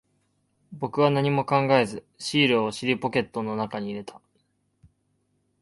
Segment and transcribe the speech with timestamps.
[0.71, 4.19] 僕は何も考えず、シールを尻ポケットの中に入れた。